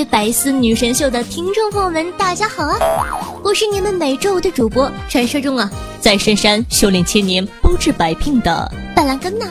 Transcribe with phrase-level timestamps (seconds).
[0.00, 2.78] 位百思女神秀的听众朋友们，大家好啊！
[3.44, 9.44] 我是你们每周五的主播，传说中啊，在深山修炼千年，包治百病的板蓝根呢。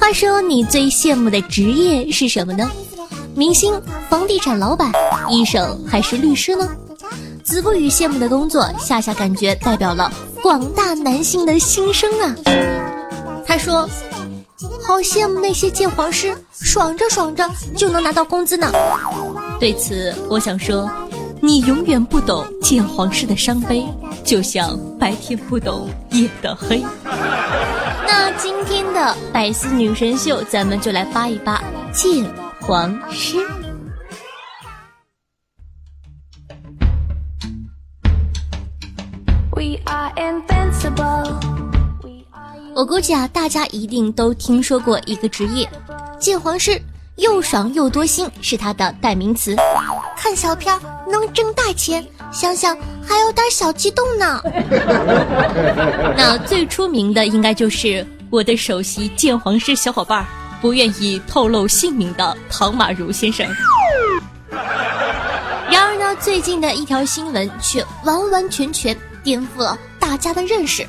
[0.00, 2.68] 话说，你最羡慕的职业是什么呢？
[3.36, 4.90] 明星、房地产老板、
[5.28, 6.68] 医生还是律师呢？
[7.44, 10.12] 子不语羡慕的工作，夏夏感觉代表了
[10.42, 12.34] 广大男性的心声啊。
[13.46, 13.88] 他说。
[14.86, 18.70] 好羡慕那些鉴黄师爽着爽着就能拿到工资呢。
[19.58, 20.90] 对此，我想说，
[21.40, 23.86] 你永远不懂鉴黄师的伤悲，
[24.24, 26.84] 就像白天不懂夜的黑。
[27.04, 32.24] 那今天的百思女神秀，咱们就来扒一扒鉴
[32.60, 33.36] 黄师。
[39.52, 41.49] We are invincible.
[42.80, 45.68] 我估计啊，大家一定都听说过一个职业，
[46.18, 46.80] 鉴黄师，
[47.16, 49.54] 又爽又多心，是他的代名词。
[50.16, 50.74] 看小片
[51.06, 52.74] 能挣大钱，想想
[53.06, 54.42] 还有点小激动呢。
[56.16, 60.24] 那最出名的应该就是我的首席鉴黄师小伙伴，
[60.62, 63.46] 不愿意透露姓名的唐马如先生。
[65.70, 70.86] 然而呢，最近的一条新闻却完完全全颠覆了大家的认识。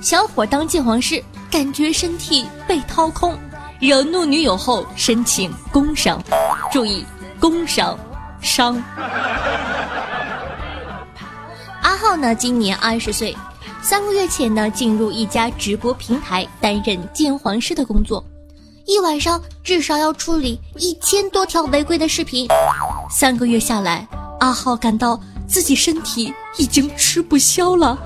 [0.00, 3.38] 小伙当鉴黄师，感觉身体被掏空，
[3.78, 6.18] 惹怒女友后申请工伤。
[6.72, 7.04] 注意，
[7.38, 7.98] 工伤，
[8.40, 8.82] 伤。
[11.82, 13.36] 阿浩呢，今年二十岁，
[13.82, 18.24] 三个月前呢，进入一家直播平台担任鉴黄师的工作，
[18.86, 22.48] 一晚上至少要处理一千多条违规的视频。
[23.10, 24.08] 三个月下来，
[24.38, 27.98] 阿浩感到自己身体已经吃不消了。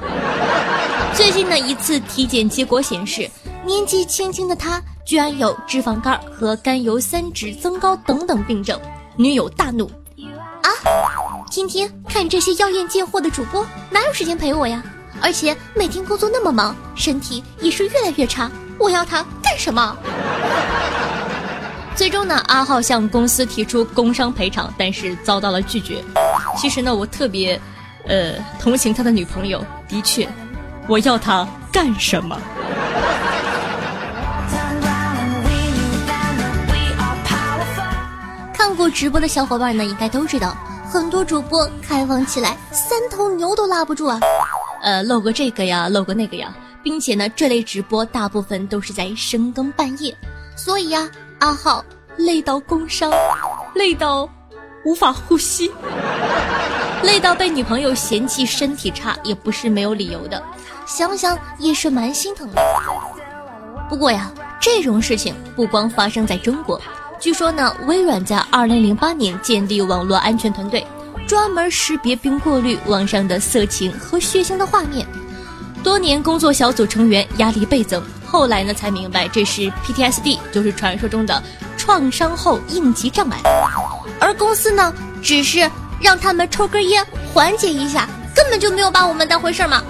[1.14, 3.30] 最近的一次体检结果显示，
[3.64, 8.80] 年纪轻轻的他居然有脂肪肝和甘油三酯增高等等病症。
[9.16, 9.88] 女友大怒
[10.64, 10.70] ：“啊，
[11.50, 14.82] 天天看这些妖艳贱货的主播，哪有时间陪我呀？
[15.20, 18.50] 而且每天工作那么忙，身体也是越来越差。
[18.78, 19.96] 我要他干什么？”
[21.96, 26.02] 最终呢，阿浩向公司提出工伤赔偿，但是遭到了拒绝。
[26.56, 27.58] 其实呢，我特别，
[28.06, 29.64] 呃，同情他的女朋友。
[29.88, 30.28] 的确。
[30.86, 32.38] 我要他干什么？
[38.52, 40.54] 看过直播的小伙伴呢，应该都知道，
[40.90, 44.20] 很多主播开放起来三头牛都拉不住啊。
[44.82, 50.14] 呃，露个这个呀，露个那个呀，并且呢，这类直播大部分都是在深更半夜，
[50.56, 51.08] 所以呀，
[51.44, 51.84] 阿浩
[52.16, 53.12] 累到工伤，
[53.74, 54.26] 累到
[54.82, 55.70] 无法呼吸，
[57.04, 60.42] 累到被女朋友嫌弃身体差，也不是没有理由的。
[60.86, 62.62] 想想也是蛮心疼的。
[63.90, 66.80] 不过呀，这种事情不光发生在中国，
[67.20, 70.86] 据说呢，微软在2008年建立网络安全团队，
[71.28, 75.06] 专门识别并过滤网上的色情和血腥的画面。
[75.82, 78.02] 多年工作小组成员压力倍增，
[78.34, 81.40] 后来呢才明白这是 PTSD，就是传说中的
[81.76, 83.38] 创伤后应激障碍。
[84.18, 88.08] 而公司呢，只是让他们抽根烟缓解一下。
[88.34, 89.80] 根本就没有把我们当回事嘛。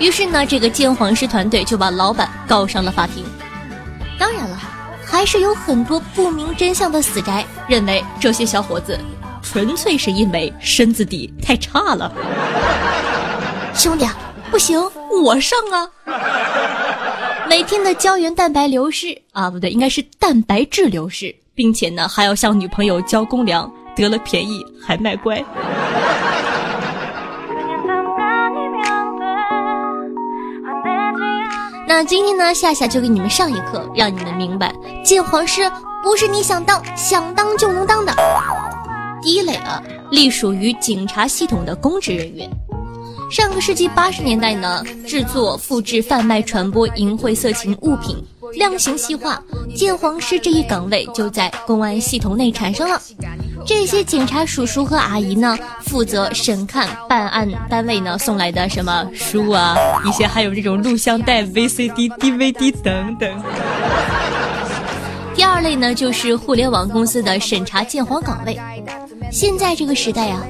[0.00, 3.24] 于是呢，这个鉴黄师团队就把老板告上了法庭。
[4.18, 4.58] 当然了，
[5.06, 8.98] 还是有很多不明真相的死宅认为这些小伙子
[9.44, 12.12] 纯粹是因为身子底太差了。
[13.72, 14.04] 兄弟，
[14.50, 14.80] 不行，
[15.22, 15.88] 我上啊！
[17.48, 25.42] 每天的胶原蛋白流失啊，不对，应该是蛋白质流失，并且呢还要向女朋友交公粮，得了便宜还卖乖。
[31.86, 34.74] 那今天呢，夏夏就给你们上一课，让你们明白，
[35.04, 35.70] 见皇室
[36.02, 38.12] 不是你想当想当就能当的。
[39.22, 42.48] 第一类啊，隶属于警察系统的公职人员。
[43.30, 48.16] 上个世纪八十年代呢，制作、复制、贩卖、传播淫秽色情物品，
[48.54, 49.42] 量刑细化，
[49.76, 53.00] 鉴黄师这一岗位就在公安系统内产生了。
[53.66, 59.76] 这些警察叔叔和阿姨呢，负责审看办案单位呢送来的什么书啊，
[60.06, 63.42] 一些还有这种录像带、VCD、DVD 等等。
[65.36, 68.58] 第二类呢，就是互联网公司的审查鉴黄岗位。
[69.30, 70.42] 现在这个时代啊，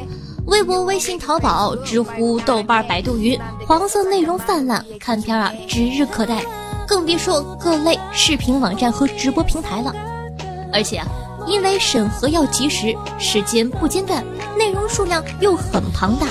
[0.49, 6.43] 微博、微信、淘宝、知乎、豆瓣、百度云，黄色内容泛滥，看片啊指日可待，
[6.87, 9.95] 更别说各类视频网站和直播平台了。
[10.73, 11.07] 而且啊，
[11.47, 14.25] 因为审核要及时，时间不间断，
[14.57, 16.27] 内容数量又很庞大，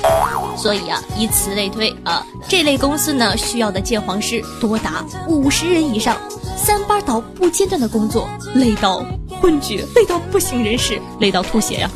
[0.58, 6.18] 所以啊，以此类推啊，这类公司呢需要的鉴黄师多达五十人以上，
[6.56, 9.06] 三班倒不间断的工作，累到
[9.40, 11.90] 昏厥，累到不省人事，累到吐血呀。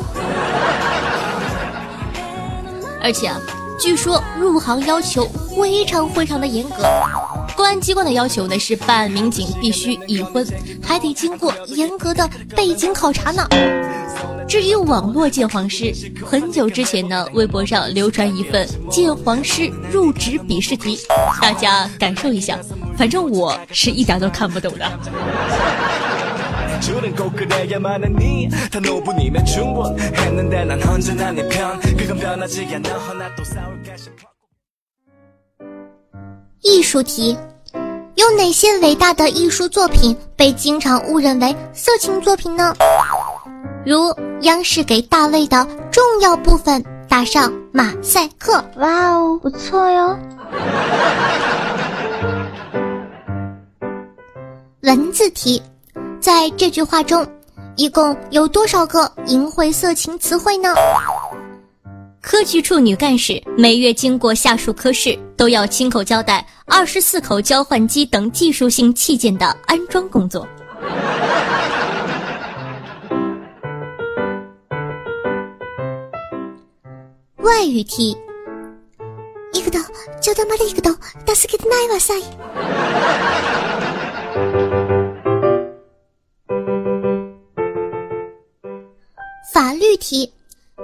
[3.04, 3.40] 而且啊，
[3.80, 6.84] 据说入行要求非常非常的严格，
[7.56, 10.46] 公安机关的要求呢是办案民警必须已婚，
[10.84, 13.48] 还得经过严格的背景考察呢。
[14.48, 15.94] 至于网络鉴黄师，
[16.26, 21.00] 很久之前呢，微博上流传一份鉴黄师入职笔试题，
[21.42, 22.60] 大家感受一下，
[22.98, 24.86] 反正我是一点都看不懂的。
[36.62, 37.38] 艺术题：
[38.16, 42.74] 有哪些伟大的艺术作品被经常误认为色情作品呢？
[43.86, 48.64] 如央视给大卫的重要部分打上马赛克。
[48.76, 50.20] 哇哦，不错哟。
[54.82, 55.62] 文字题。
[56.22, 57.28] 在这句话中，
[57.76, 60.76] 一共有多少个淫秽色情词汇呢？
[62.22, 70.48] 科技处女干事每月经过下属科室，都要亲口交代二十四口交换机等技术性器件的安装工作。
[77.38, 78.16] 外语题。
[79.54, 79.80] 一个刀，
[80.22, 80.92] 就他妈的一个刀，
[81.26, 82.14] 打死给的奈瓦塞。
[89.92, 90.32] 法律题，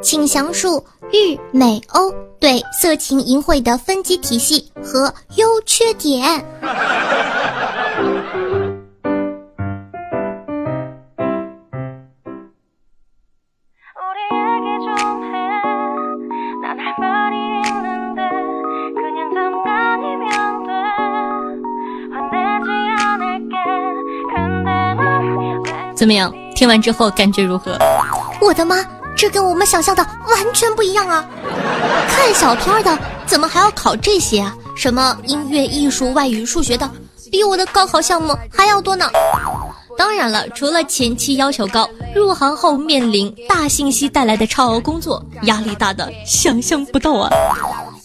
[0.01, 2.11] 请详述日美欧
[2.41, 6.43] 对色情淫秽的分级体系和优缺点。
[25.95, 26.31] 怎么样？
[26.55, 27.77] 听完之后感觉如何？
[28.41, 28.77] 我的妈，
[29.17, 31.25] 这跟我们想象的完全不一样啊！
[32.07, 34.55] 看小片儿的怎么还要考这些啊？
[34.75, 36.87] 什么音乐、艺术、外语、数学的，
[37.31, 39.09] 比我的高考项目还要多呢！
[39.97, 47.31] 当然了，除了前期要求高，入行后面临大信息带来的超额工作，压力大的想象不到啊！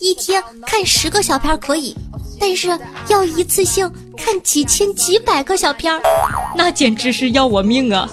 [0.01, 1.95] 一天看十个小片儿可以。
[2.41, 2.77] 但是
[3.07, 6.01] 要一次性看几千几百个小片儿，
[6.57, 8.09] 那简直是要我命啊！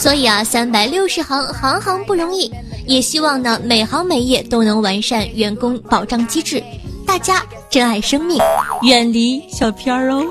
[0.00, 2.50] 所以啊，三百六十行，行行不容易。
[2.86, 6.64] 也希望呢，每行每业都能完善员工保障机制，
[7.06, 8.38] 大家珍爱生命，
[8.80, 10.24] 远离小片儿哦。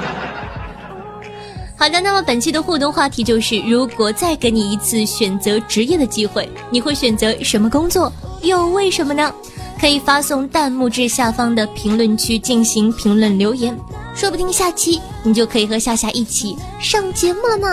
[1.78, 8.12] 好的，那么本期的互动话题就是：如果再给你一次选择职业的机会，你会选择什么工作？
[8.42, 9.32] 又为什么呢？
[9.80, 13.74] 可以发送弹幕至下方的评论区进行评论留言，
[14.14, 17.66] 说不定下期你就可以和夏夏一起上节目了呢。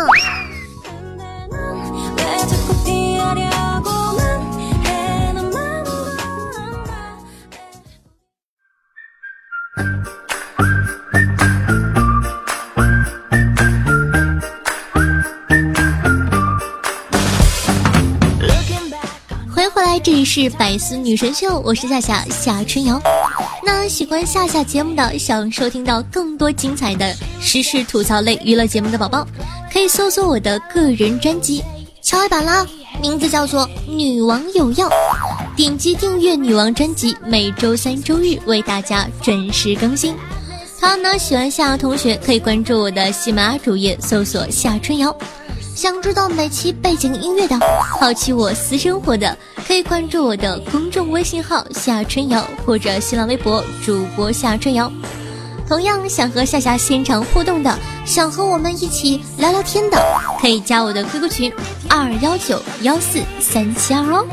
[20.36, 23.00] 是百思女神秀，我是夏夏夏春瑶。
[23.64, 29.28] 那喜欢夏夏节目的，想收听到更多精彩的时事吐槽类娱乐节目的宝宝，
[29.72, 31.64] 可以搜索我的个人专辑，
[32.02, 32.66] 敲一把啦，
[33.00, 34.90] 名字叫做《女王有药》，
[35.56, 40.16] 点击订阅女王专辑，每周三、周日为大家准时更新。
[40.82, 45.16] 还有呢喜欢夏同学可以关注我的喜马拉雅主页，搜索夏春瑶。
[45.76, 47.60] 想知道每期背景音乐的，
[48.00, 49.36] 好奇我私生活的，
[49.68, 54.92] 可以关注我的公众微信号夏春瑶或者新浪微博主播夏春瑶。
[55.68, 57.76] 同样想和夏夏现场互动的，
[58.06, 59.98] 想和我们一起聊聊天的，
[60.40, 61.52] 可以加我的 QQ 群
[61.90, 64.26] 二幺九幺四三七二哦。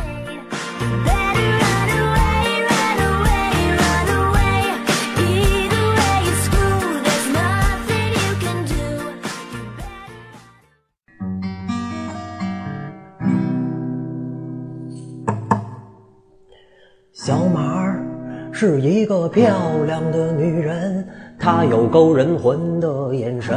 [18.61, 23.57] 是一个漂亮的女人，她有勾人魂的眼神。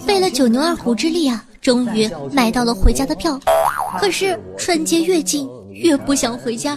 [0.00, 3.38] 费了九牛二虎之力啊，终于买到了回家的票。
[4.00, 6.76] 可是春节越近，越不想回家。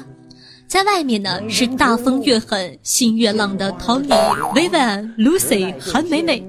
[0.68, 4.08] 在外面呢，是大风越狠，心越浪的 tony
[4.54, 6.40] 维婉、Lucy、韩美美；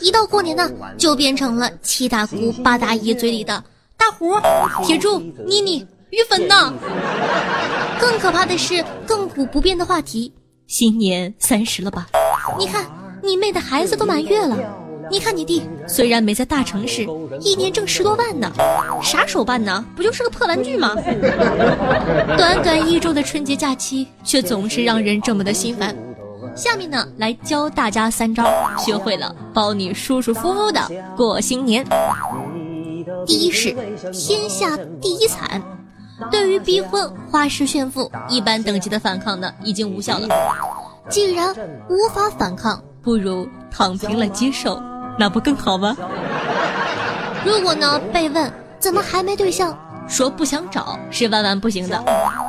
[0.00, 3.60] 一到过年呢，就变成了七大姑八大姨嘴里的
[3.96, 4.36] 大胡、
[4.84, 6.72] 铁柱、妮妮、于粉呢。
[8.04, 10.30] 更可怕的是，亘古不变的话题：
[10.66, 12.06] 新年三十了吧？
[12.58, 12.84] 你看，
[13.22, 14.58] 你妹的孩子都满月了。
[15.10, 17.08] 你看你弟，虽然没在大城市，
[17.40, 18.52] 一年挣十多万呢，
[19.02, 19.82] 啥手办呢？
[19.96, 20.94] 不就是个破玩具吗？
[22.36, 25.96] 短短一周的春节假期，却总是让人这么的心烦。
[26.54, 28.44] 下面呢，来教大家三招，
[28.78, 31.82] 学会了包你舒舒服服的过新年。
[33.26, 33.74] 第一是
[34.12, 35.62] 天下第一惨，
[36.30, 40.28] 对于逼婚、花式炫富，一般等级的反抗呢，已经无效了。
[41.08, 41.54] 既然
[41.88, 44.82] 无法反抗，不如躺平了接受。
[45.18, 45.96] 那不更好吗？
[47.44, 49.78] 如果呢被问怎么还没对象，
[50.08, 52.02] 说不想找是万万不行的。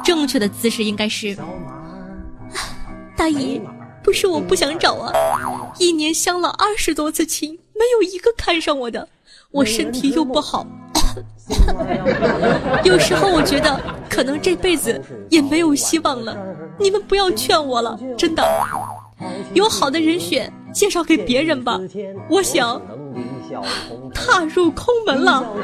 [0.03, 1.37] 正确的姿势应该是：
[3.15, 3.61] 大姨，
[4.03, 5.11] 不是我不想找啊，
[5.77, 9.07] 一年相了二十多次亲，没有一个看上我的。
[9.51, 10.65] 我身体又不好，
[12.83, 14.99] 有时候我觉得可能这辈子
[15.29, 16.35] 也没有希望了。
[16.79, 18.43] 你们不要劝我了，真的。
[19.53, 21.79] 有好的人选，介绍给别人吧。
[22.29, 22.81] 我想
[24.13, 25.45] 踏入空门了。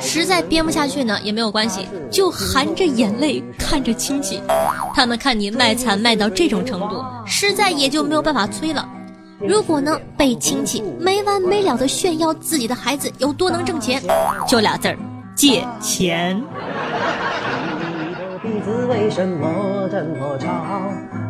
[0.00, 4.40] 实在编不下去呢，也没有关系，就含着眼泪看着亲戚，
[4.94, 8.88] 他们看你卖惨卖到这种程度，实在也就没有办法催了。
[9.40, 14.02] 如果呢，被亲戚没完没了的炫耀自己的孩子有多能挣钱，
[14.48, 14.98] 就俩字儿：
[15.36, 16.42] 借钱。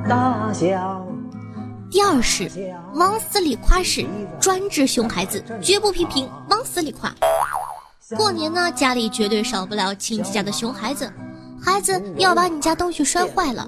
[0.09, 1.07] 大小。
[1.91, 2.51] 第二是
[2.95, 4.07] 往死里夸是
[4.41, 7.13] 专治熊孩子，绝不批评，往死里夸。
[8.17, 11.13] 过年呢，家里绝对少不了亲戚家的熊孩子，
[11.63, 13.67] 孩子要把你家东西摔坏了，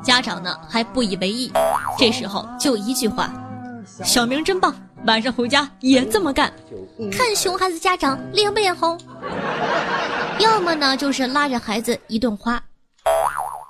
[0.00, 1.50] 家长呢还不以为意。
[1.98, 3.32] 这时候就一句话：
[4.04, 4.74] 小明真棒，
[5.06, 6.52] 晚上回家也这么干。
[7.12, 8.98] 看熊孩子家长脸不脸红？
[10.38, 12.62] 要么呢就是拉着孩子一顿夸，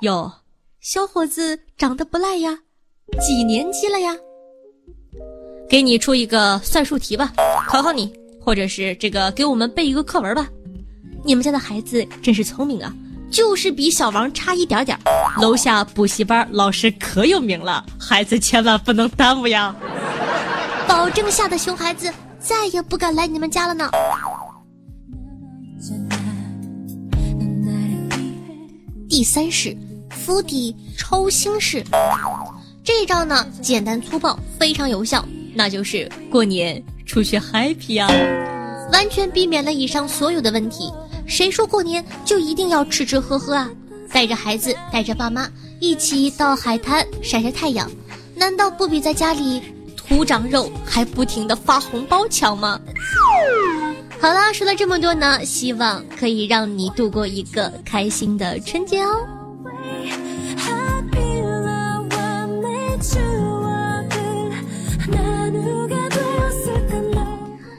[0.02, 0.30] 哟。
[0.80, 2.58] 小伙子长得不赖呀，
[3.20, 4.14] 几年级了呀？
[5.68, 7.32] 给你出一个算术题吧，
[7.66, 10.48] 考考你，或者是这个给我们背一个课文吧。
[11.22, 12.90] 你们家的孩子真是聪明啊，
[13.30, 14.98] 就是比小王差一点点。
[15.38, 19.76] 楼下补习班老师可有名了，孩子千万不能耽误呀。
[20.90, 23.88] 保证吓得熊孩子再也不敢来你们家了呢。
[29.08, 29.76] 第三式。
[30.10, 31.82] 釜底抽薪式，
[32.84, 38.08] 这招呢简单粗暴，非常有效，那就是过年出去 happy 啊，
[38.92, 40.92] 完全避免了以上所有的问题。
[41.26, 43.70] 谁说过年就一定要吃吃喝喝啊？
[44.12, 45.48] 带着孩子，带着爸妈
[45.80, 47.88] 一起到海滩晒晒太阳，
[48.34, 49.62] 难道不比在家里
[50.10, 52.80] 不长肉还不停的发红包强吗？
[54.20, 59.24] 好啦，说了这么多呢，希望可以让你度过一个开心的春节哦。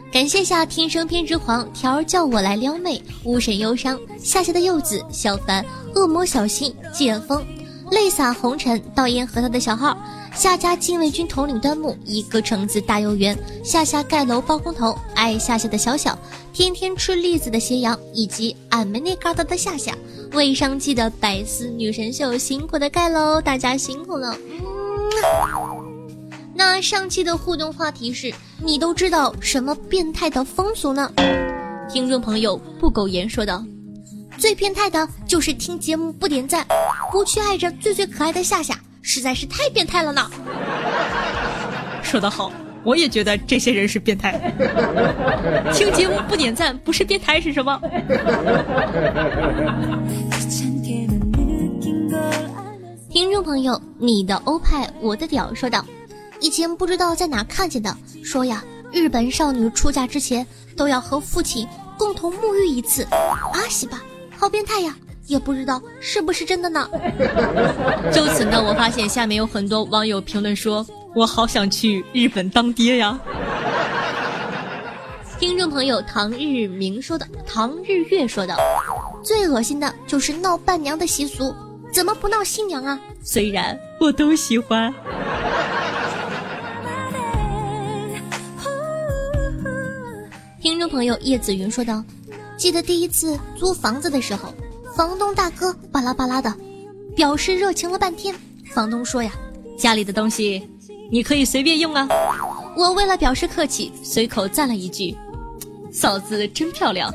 [0.09, 7.43] 感谢下天生偏执狂条儿叫我来撩妹，无神忧伤夏夏的柚子小凡恶魔小新剑锋
[7.91, 9.97] 泪洒红尘道烟和他的小号
[10.33, 16.17] 夏家禁卫军统领端木一个橙子大游园夏夏盖楼包工头爱夏夏的小小
[16.53, 19.93] 天天吃栗子的斜阳以及俺们那嘎达的夏夏
[20.31, 24.35] 未上季的百思女神秀辛苦的盖楼，大家辛苦了。
[24.35, 25.91] 嗯
[26.53, 31.11] 那上期的互动话题是你都知道什么变态的风俗呢？
[31.91, 33.63] 听众朋友不苟言说道
[34.37, 36.65] ：“最变态的就是听节目不点赞，
[37.11, 40.29] 不去爱着最最可爱的夏夏，实在是太变态了呢。
[42.03, 42.51] ”说得好，
[42.83, 44.39] 我也觉得这些人是变态。
[45.73, 47.79] 听节目不点赞不是变态是什么？
[53.09, 55.85] 听众朋友，你的欧派我的屌说道。
[56.39, 61.67] 以前不知道在哪看见的，说呀，日本少女出嫁之前都要和父亲
[61.99, 63.05] 共同沐浴一次，
[63.53, 64.01] 阿西吧，
[64.37, 64.95] 好变态呀！
[65.31, 66.89] 也不知道是不是真的呢。
[68.11, 70.85] 就此呢，我发现下面有很多网友评论说，
[71.15, 73.17] 我好想去日本当爹呀。
[75.39, 78.55] 听众朋友唐日明说的，唐日月说的，
[79.23, 81.55] 最恶心的就是闹伴娘的习俗，
[81.93, 82.99] 怎么不闹新娘啊？
[83.23, 84.93] 虽然我都喜欢。
[90.61, 92.03] 听众朋友叶子云说道
[92.57, 94.53] ：“记得第一次租房子的时候，
[94.95, 96.53] 房东大哥巴拉巴拉的，
[97.15, 98.35] 表示热情了半天。
[98.73, 99.31] 房东说呀
[99.77, 100.69] ：“家里的东西
[101.09, 102.07] 你可以随便用啊。”
[102.75, 105.15] 我为了表示客气，随口赞了一句
[105.91, 107.13] ：“嫂子真漂亮。”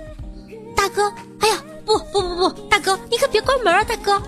[0.75, 4.21] 大哥，哎呀，不不不不，大哥你可别关门啊，大哥。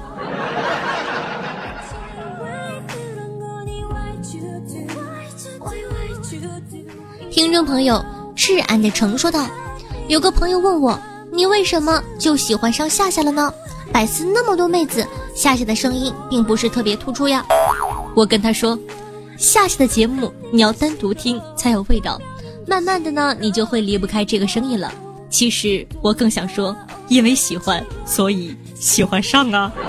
[7.31, 9.47] 听众朋友，赤安的成说道
[10.09, 10.99] ：“有个朋友问我，
[11.39, 13.55] 你为什么就喜欢上夏夏了呢？
[13.93, 17.47] 百思那么多妹子，夏夏的声音并不是特别突出呀。”
[18.17, 18.77] 我跟他说
[19.39, 22.21] ：“夏夏的节目你要单独听才有味道，
[22.67, 24.93] 慢慢的呢，你就会离不开这个声音了。”
[25.31, 26.77] 其实我更想说，
[27.07, 29.71] 因为喜欢，所以喜欢上啊。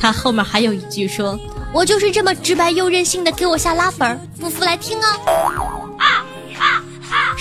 [0.00, 1.38] 他后面还有一句说。
[1.74, 5.73] 我就是这么直白又任性的，给我下拉粉，不服来听啊！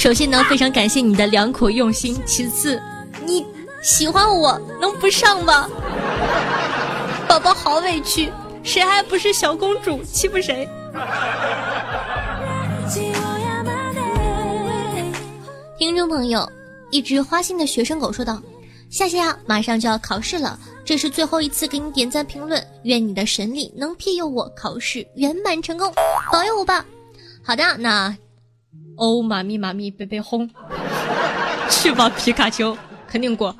[0.03, 2.21] 首先呢，非常感谢你的良苦用心。
[2.25, 2.77] 其次，
[3.25, 3.45] 你
[3.81, 5.69] 喜欢我能不上吗？
[7.25, 8.29] 宝宝好委屈，
[8.63, 10.67] 谁还不是小公主，欺负谁？
[15.77, 16.51] 听众朋友，
[16.91, 18.43] 一只花心的学生狗说道
[18.91, 25.93] ：“夏夏马上就要考试了。”这是最后一次给你点赞评论，愿你的神力能庇佑我考试圆满成功，
[26.29, 26.85] 保佑我吧。
[27.41, 28.13] 好的，那
[28.97, 30.49] 哦妈咪妈咪贝贝轰，
[31.69, 33.55] 去吧皮卡丘，肯定过。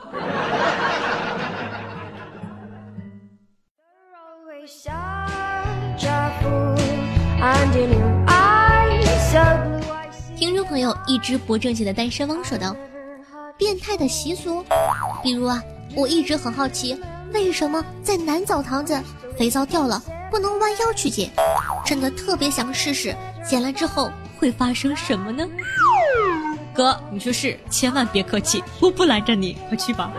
[10.38, 12.76] 听众朋友，一只不正经的单身汪说道
[13.58, 14.64] ：“变态的习俗，
[15.24, 15.62] 比如啊，
[15.96, 17.00] 我一直很好奇。”
[17.34, 19.02] 为什么在男澡堂子
[19.36, 20.00] 肥皂掉了
[20.30, 21.32] 不能弯腰去捡？
[21.84, 24.12] 真的特别想试试，捡了之后
[24.44, 25.48] 会发生什么呢？
[26.76, 30.12] 哥，你说是，千万别客气，我不拦着你，快去吧。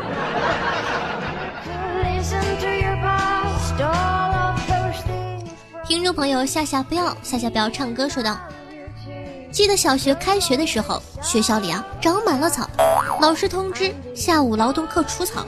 [5.87, 8.39] 听众朋友，夏夏不要，夏夏不要唱歌，说道：
[9.53, 12.67] 记得小学开学的时候，学校里啊长满了草，
[13.21, 15.45] 老师通知下午劳动课除草。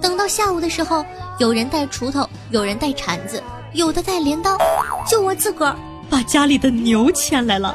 [0.00, 1.04] 等到下午的时候，
[1.40, 4.56] 有人带锄头，有人带铲子，有的带镰刀，
[5.08, 5.76] 就我自个儿
[6.12, 7.74] 把家里的牛牵来了。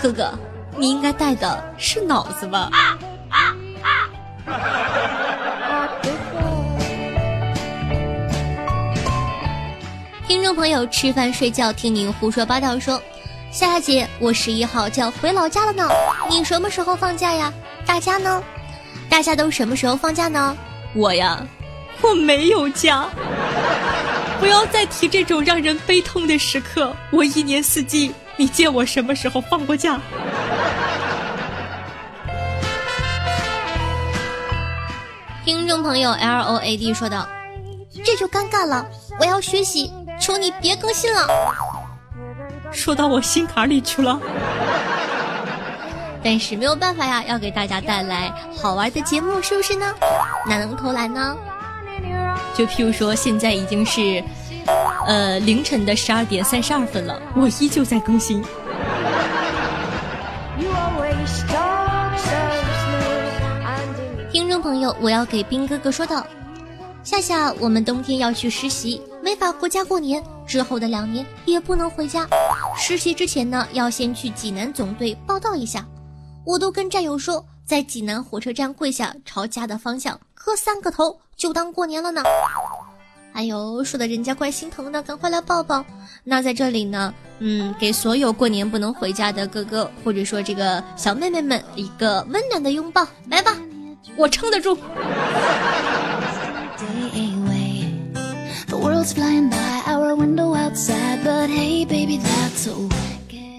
[0.00, 0.32] 哥哥，
[0.76, 2.70] 你应该带的是脑子吧？
[10.28, 13.02] 听众朋友，吃饭睡觉听您胡说八道说，
[13.50, 15.88] 夏夏姐，我十一号就要回老家了呢，
[16.30, 17.52] 你什么时候放假呀？
[17.84, 18.40] 大家呢？
[19.08, 20.56] 大家都什么时候放假呢？
[20.94, 21.44] 我呀，
[22.02, 23.08] 我没有假。
[24.40, 26.94] 不要再提这种让人悲痛的时刻。
[27.10, 29.98] 我一年四季，你见我什么时候放过假？
[35.44, 37.26] 听众朋友 L O A D 说道
[38.04, 38.86] ：“这就尴尬了，
[39.20, 41.26] 我要学习，求你别更新了。”
[42.72, 44.18] 说到我心坎里去了。
[46.22, 49.94] 但是没有办法呀，要给大家带来好玩的节目，是不是呢？
[50.48, 51.36] 哪能偷懒呢？
[52.54, 54.22] 就譬如说，现在已经是，
[55.06, 58.42] 呃，凌晨的十二点三十二分了，我依旧在更新。
[64.30, 66.26] 听众朋友，我要给兵哥哥说道：
[67.02, 72.26] 夏夏，我们冬天要去实习，没法回家过年，之后的两年也不能回家。
[72.76, 75.86] 实习之前呢，要先去济南总队报道一下。
[76.44, 82.22] 我都跟战友说，在济南火车站跪下，朝家的方向磕三个头，就当过年了呢。
[83.34, 85.84] 哎呦，说的人家怪心疼的，赶快来抱抱。
[86.22, 93.54] 那在这里呢，嗯，给所有过年不能回家的哥哥，或者说这个小妹妹们一个温暖的拥抱，来吧，
[94.16, 94.74] 我撑得住。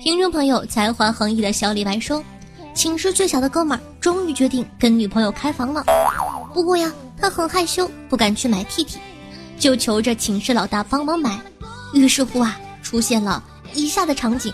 [0.02, 2.24] 听众朋友，才华横溢的小李白说。
[2.74, 5.86] 寝室最小的哥们儿终于决定跟女朋友开房了，
[6.54, 8.99] 不过呀，他很害羞，不敢去买 T T，
[9.58, 11.39] 就求着寝室老大帮忙买。
[11.93, 14.54] 于是乎啊，出现了以下的场景：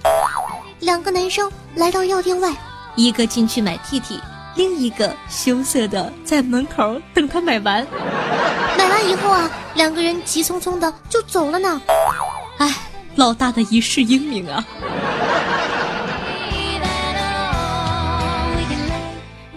[0.80, 2.54] 两个男生来到药店外，
[2.96, 4.20] 一个进去买 T T，
[4.56, 7.86] 另一个羞涩的在门口等他买完。
[8.78, 11.82] 买完以后啊，两个人急匆匆的就走了呢。
[12.58, 12.74] 哎，
[13.16, 14.64] 老大的一世英名啊！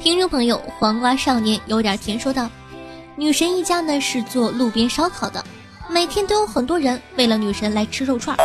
[0.01, 2.49] 听众朋友，黄瓜少年有点甜说道
[3.17, 5.45] ：“女神一家呢是做路边烧烤的，
[5.89, 8.37] 每天都有很多人为了女神来吃肉串。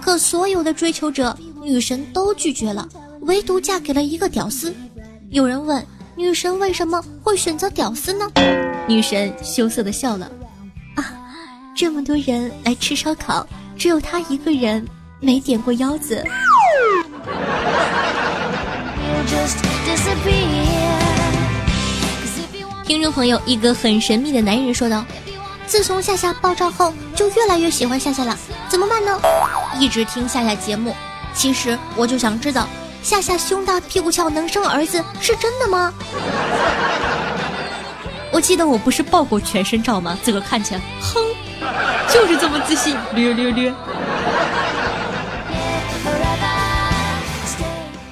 [0.00, 2.88] 可所有的追求者女神都拒绝了，
[3.22, 4.74] 唯独嫁给了一个屌丝。
[5.30, 8.30] 有人问女神为什么会选择屌丝呢？
[8.86, 10.30] 女神羞涩的笑了，
[10.94, 11.10] 啊，
[11.74, 13.46] 这么多人来吃烧烤，
[13.76, 14.86] 只有她一个人
[15.20, 16.22] 没点过腰子。
[22.86, 25.02] 听众朋友，一个很神秘的男人说道
[25.66, 29.18] ：“自从夏夏爆照后，就越来越喜欢夏夏了，怎么办呢？
[29.78, 30.94] 一直听夏夏节目。
[31.32, 32.68] 其实我就想知道，
[33.02, 35.94] 夏夏胸大屁股翘能生儿子是真的吗？
[38.30, 40.18] 我记得我不是爆过全身照吗？
[40.22, 41.24] 自个看起来，哼，
[42.12, 43.74] 就是这么自信，略略略。”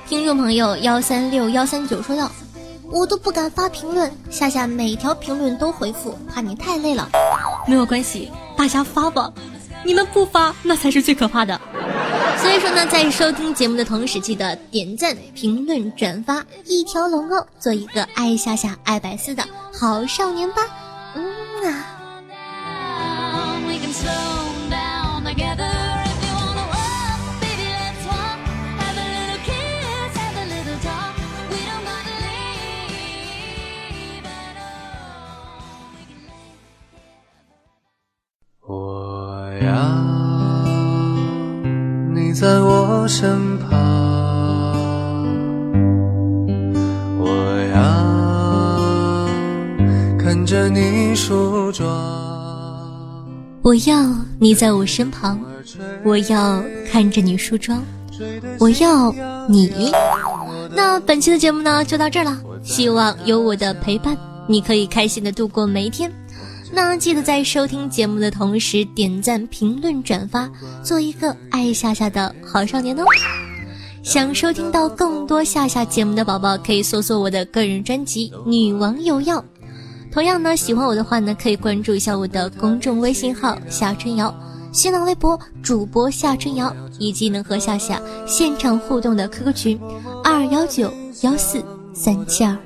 [0.08, 2.30] 听众朋友幺三六幺三九说道。
[2.92, 7.08] 我都不敢发评论，夏夏每条评论都回复，怕你太累了。
[7.66, 9.32] 没有关系，大家发吧，
[9.82, 11.58] 你们不发那才是最可怕的。
[12.36, 20.62] 所以说呢，在收听节目的同时，记得点赞、评论、转发一条龙哦，做一个爱夏夏、爱百思的好少年吧。
[21.14, 22.01] 嗯啊。
[42.42, 43.70] 在我身旁，
[47.20, 47.28] 我
[47.72, 47.78] 要
[50.18, 51.86] 看着你梳妆。
[53.62, 54.04] 我要
[54.40, 55.38] 你在我身旁，
[56.02, 57.80] 我要看着你梳妆，
[58.58, 59.14] 我要
[59.48, 59.92] 你。
[60.74, 62.36] 那本期的节目呢，就到这儿了。
[62.64, 64.16] 希望有我的陪伴，
[64.48, 66.10] 你可以开心的度过每一天。
[66.74, 70.50] 那记得在收听节目的同时点赞、评论、转发，
[70.82, 73.04] 做一个爱夏夏的好少年哦。
[74.02, 79.38] 想收听到更多夏夏节目的宝宝，可以搜索我的个人专辑《女王有药》。
[80.10, 84.34] 同样呢，喜欢我的话呢，可以关注一下我的公众微信号夏春瑶，
[84.72, 89.80] 新浪微博主播夏春瑶，以及能和夏夏现场互动的 QQ 群
[90.24, 92.56] 二幺九幺四三七二。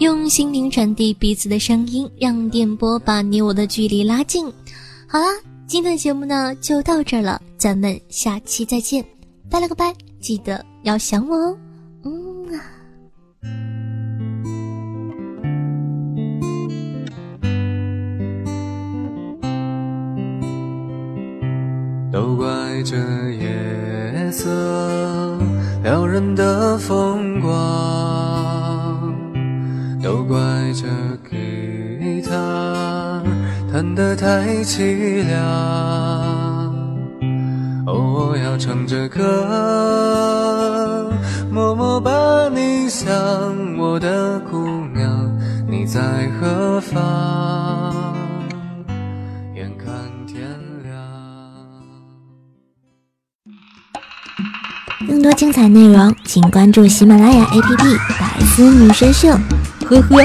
[0.00, 4.46] 用心灵传递彼此的声音，让电波把你我的距离拉近。
[5.06, 5.26] 好啦，
[5.66, 9.04] 今天的节目呢就到这儿了，咱们下期再见，
[9.50, 11.58] 拜了个拜，记得要想我哦。
[12.04, 12.64] 嗯啊。
[22.10, 22.48] 都怪
[22.84, 22.96] 这
[23.32, 25.38] 夜色
[25.82, 28.19] 撩人的风光。
[30.70, 30.86] 都怪这
[31.28, 33.22] 吉他
[33.72, 35.40] 弹得太凄凉。
[37.86, 39.20] 哦，我要唱着歌，
[41.50, 42.10] 默默把
[42.50, 43.10] 你想，
[43.76, 45.36] 我的姑娘，
[45.68, 46.00] 你在
[46.40, 48.14] 何方？
[49.54, 49.88] 眼看
[50.26, 50.48] 天
[50.84, 50.94] 亮。
[55.08, 57.76] 更多精彩内容，请关注喜马拉雅 APP
[58.20, 59.28] 《百思女神秀》。
[59.86, 60.24] 呵呵。